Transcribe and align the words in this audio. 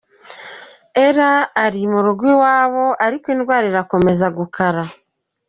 Ella 1.05 1.31
ari 1.63 1.79
mu 1.91 1.99
rugo 2.05 2.23
iwabo 2.33 2.85
ariko 3.05 3.25
indwara 3.35 3.65
irakomeza 3.71 4.25
gukara. 4.37 4.83